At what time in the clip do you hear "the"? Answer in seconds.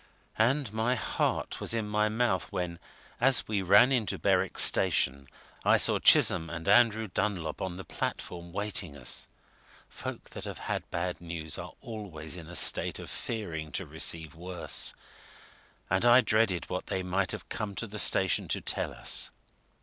7.77-7.83, 17.85-17.99